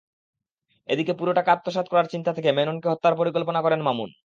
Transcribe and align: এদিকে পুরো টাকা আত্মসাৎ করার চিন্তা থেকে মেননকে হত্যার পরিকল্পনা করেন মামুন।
এদিকে 0.89 1.13
পুরো 1.19 1.31
টাকা 1.33 1.49
আত্মসাৎ 1.53 1.85
করার 1.89 2.11
চিন্তা 2.13 2.31
থেকে 2.33 2.49
মেননকে 2.51 2.87
হত্যার 2.89 3.19
পরিকল্পনা 3.19 3.59
করেন 3.61 3.81
মামুন। 3.83 4.11